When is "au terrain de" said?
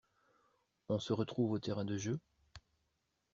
1.51-1.95